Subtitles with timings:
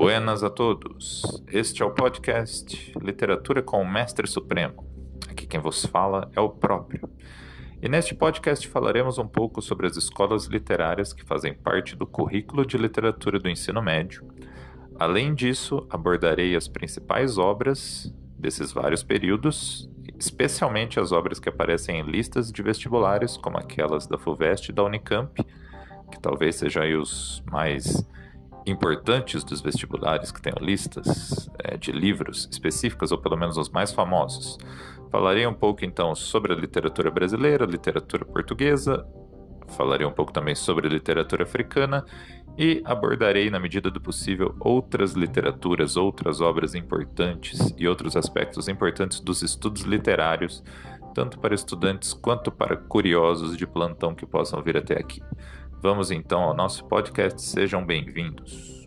[0.00, 1.44] Buenas a todos.
[1.46, 4.82] Este é o podcast Literatura com o Mestre Supremo.
[5.28, 7.06] Aqui quem vos fala é o próprio.
[7.82, 12.64] E neste podcast falaremos um pouco sobre as escolas literárias que fazem parte do currículo
[12.64, 14.26] de literatura do ensino médio.
[14.98, 19.86] Além disso, abordarei as principais obras desses vários períodos,
[20.18, 24.82] especialmente as obras que aparecem em listas de vestibulares, como aquelas da FUVEST e da
[24.82, 25.44] Unicamp,
[26.10, 28.02] que talvez sejam os mais
[28.70, 33.92] importantes dos vestibulares que tenham listas é, de livros específicas, ou pelo menos os mais
[33.92, 34.58] famosos.
[35.10, 39.06] Falarei um pouco então sobre a literatura brasileira, literatura portuguesa,
[39.68, 42.04] falarei um pouco também sobre literatura africana
[42.58, 49.20] e abordarei, na medida do possível, outras literaturas, outras obras importantes e outros aspectos importantes
[49.20, 50.62] dos estudos literários,
[51.14, 55.22] tanto para estudantes quanto para curiosos de plantão que possam vir até aqui.
[55.82, 58.86] Vamos então ao nosso podcast, sejam bem-vindos.